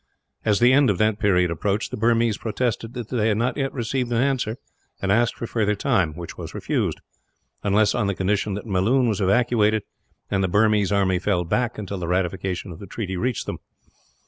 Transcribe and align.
As 0.43 0.59
the 0.59 0.73
end 0.73 0.89
of 0.89 0.97
that 0.97 1.19
period 1.19 1.51
approached, 1.51 1.91
the 1.91 1.95
Burmese 1.97 2.35
protested 2.39 2.95
that 2.95 3.09
they 3.09 3.27
had 3.27 3.37
not 3.37 3.55
yet 3.55 3.71
received 3.71 4.11
an 4.11 4.19
answer, 4.19 4.57
and 4.99 5.11
asked 5.11 5.35
for 5.35 5.45
further 5.45 5.75
time; 5.75 6.13
which 6.15 6.39
was 6.39 6.55
refused, 6.55 6.99
unless 7.61 7.93
on 7.93 8.07
the 8.07 8.15
condition 8.15 8.55
that 8.55 8.65
Melloon 8.65 9.07
was 9.07 9.21
evacuated, 9.21 9.83
and 10.31 10.43
the 10.43 10.47
Burmese 10.47 10.91
army 10.91 11.19
fell 11.19 11.43
back 11.43 11.77
until 11.77 11.99
the 11.99 12.07
ratification 12.07 12.71
of 12.71 12.79
the 12.79 12.87
treaty 12.87 13.15
reached 13.15 13.45
them. 13.45 13.59